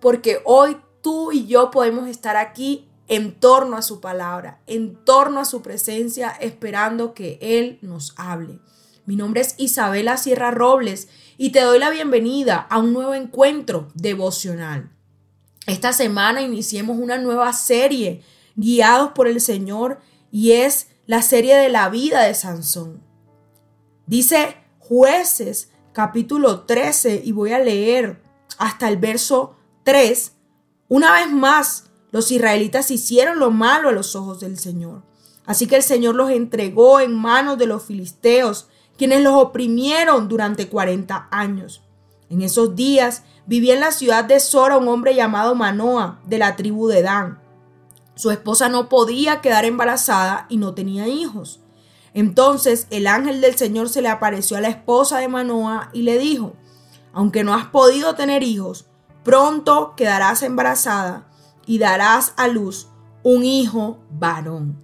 [0.00, 5.40] porque hoy tú y yo podemos estar aquí en torno a su palabra, en torno
[5.40, 8.60] a su presencia, esperando que Él nos hable.
[9.06, 11.08] Mi nombre es Isabela Sierra Robles
[11.38, 14.90] y te doy la bienvenida a un nuevo encuentro devocional.
[15.66, 18.22] Esta semana iniciemos una nueva serie
[18.56, 23.02] guiados por el Señor y es la serie de la vida de Sansón.
[24.06, 28.22] Dice jueces capítulo 13 y voy a leer
[28.58, 29.57] hasta el verso
[29.88, 30.32] 3.
[30.90, 35.02] Una vez más, los israelitas hicieron lo malo a los ojos del Señor.
[35.46, 40.68] Así que el Señor los entregó en manos de los filisteos, quienes los oprimieron durante
[40.68, 41.80] 40 años.
[42.28, 46.54] En esos días vivía en la ciudad de Sora un hombre llamado Manoa, de la
[46.54, 47.40] tribu de Dan.
[48.14, 51.60] Su esposa no podía quedar embarazada y no tenía hijos.
[52.12, 56.18] Entonces el ángel del Señor se le apareció a la esposa de Manoa y le
[56.18, 56.52] dijo,
[57.14, 58.87] aunque no has podido tener hijos,
[59.28, 61.28] pronto quedarás embarazada
[61.66, 62.88] y darás a luz
[63.22, 64.82] un hijo varón.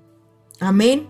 [0.61, 1.09] Amén.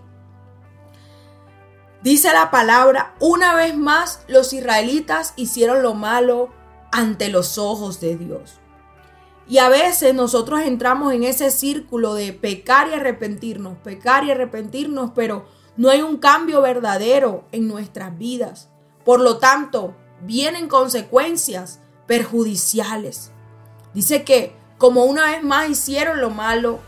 [2.01, 6.47] Dice la palabra, una vez más los israelitas hicieron lo malo
[6.93, 8.61] ante los ojos de Dios.
[9.49, 15.11] Y a veces nosotros entramos en ese círculo de pecar y arrepentirnos, pecar y arrepentirnos,
[15.13, 15.43] pero
[15.75, 18.69] no hay un cambio verdadero en nuestras vidas.
[19.03, 23.31] Por lo tanto, vienen consecuencias perjudiciales.
[23.93, 26.79] Dice que como una vez más hicieron lo malo,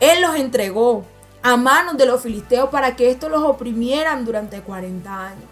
[0.00, 1.04] Él los entregó
[1.42, 5.44] a manos de los filisteos para que estos los oprimieran durante 40 años.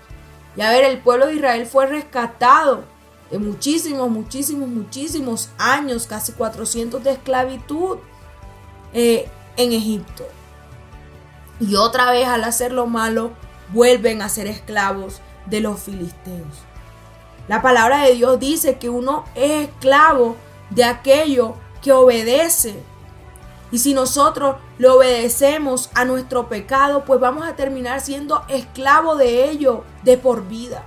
[0.57, 2.85] Y a ver, el pueblo de Israel fue rescatado
[3.31, 7.99] de muchísimos, muchísimos, muchísimos años, casi 400 de esclavitud
[8.93, 10.27] eh, en Egipto.
[11.61, 13.33] Y otra vez al hacer lo malo,
[13.73, 16.68] vuelven a ser esclavos de los filisteos.
[17.49, 20.37] La palabra de Dios dice que uno es esclavo
[20.71, 22.83] de aquello que obedece.
[23.71, 29.51] Y si nosotros le obedecemos a nuestro pecado, pues vamos a terminar siendo esclavos de
[29.51, 30.87] ello de por vida.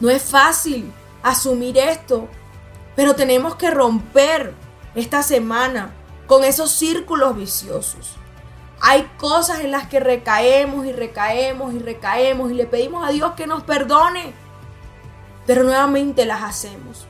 [0.00, 2.28] No es fácil asumir esto,
[2.96, 4.54] pero tenemos que romper
[4.94, 5.92] esta semana
[6.26, 8.16] con esos círculos viciosos.
[8.80, 13.32] Hay cosas en las que recaemos y recaemos y recaemos y le pedimos a Dios
[13.34, 14.34] que nos perdone,
[15.46, 17.06] pero nuevamente las hacemos.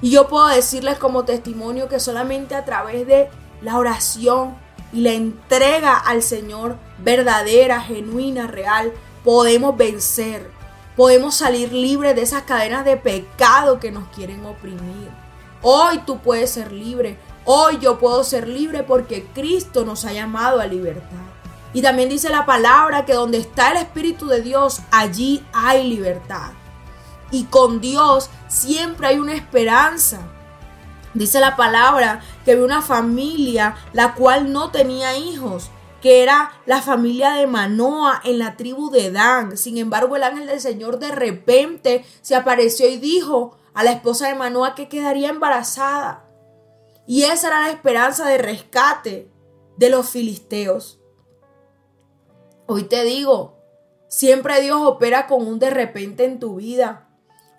[0.00, 3.28] Y yo puedo decirles como testimonio que solamente a través de
[3.62, 4.56] la oración
[4.92, 8.92] y la entrega al Señor verdadera, genuina, real,
[9.24, 10.54] podemos vencer
[10.96, 15.10] Podemos salir libres de esas cadenas de pecado que nos quieren oprimir.
[15.60, 17.18] Hoy tú puedes ser libre.
[17.44, 21.18] Hoy yo puedo ser libre porque Cristo nos ha llamado a libertad.
[21.72, 26.52] Y también dice la palabra que donde está el Espíritu de Dios, allí hay libertad.
[27.30, 30.20] Y con Dios siempre hay una esperanza.
[31.14, 35.70] Dice la palabra que había una familia la cual no tenía hijos
[36.04, 39.56] que era la familia de Manoa en la tribu de Dan.
[39.56, 44.28] Sin embargo, el ángel del Señor de repente se apareció y dijo a la esposa
[44.28, 46.28] de Manoa que quedaría embarazada.
[47.06, 49.32] Y esa era la esperanza de rescate
[49.78, 51.00] de los filisteos.
[52.66, 53.56] Hoy te digo,
[54.06, 57.08] siempre Dios opera con un de repente en tu vida.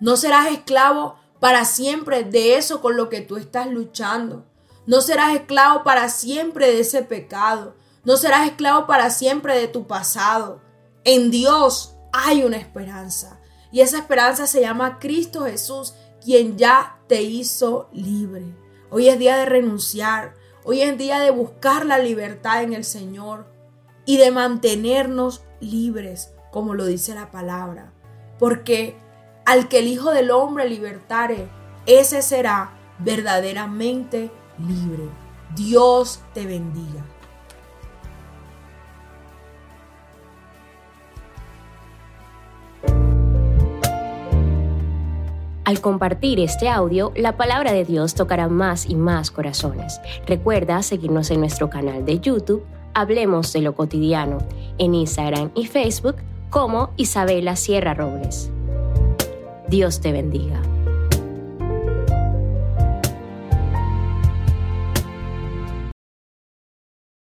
[0.00, 4.44] No serás esclavo para siempre de eso con lo que tú estás luchando.
[4.86, 7.74] No serás esclavo para siempre de ese pecado.
[8.04, 10.60] No serás esclavo para siempre de tu pasado.
[11.04, 13.40] En Dios hay una esperanza.
[13.72, 15.94] Y esa esperanza se llama Cristo Jesús,
[16.24, 18.44] quien ya te hizo libre.
[18.90, 20.34] Hoy es día de renunciar.
[20.64, 23.46] Hoy es día de buscar la libertad en el Señor
[24.04, 27.92] y de mantenernos libres, como lo dice la palabra.
[28.38, 28.96] Porque
[29.46, 31.48] al que el Hijo del Hombre libertare,
[31.86, 35.08] ese será verdaderamente libre.
[35.54, 37.04] Dios te bendiga.
[45.64, 50.00] Al compartir este audio, la palabra de Dios tocará más y más corazones.
[50.26, 52.64] Recuerda seguirnos en nuestro canal de YouTube,
[52.94, 54.38] Hablemos de lo cotidiano,
[54.78, 56.16] en Instagram y Facebook
[56.48, 58.50] como Isabela Sierra Robles.
[59.68, 60.75] Dios te bendiga.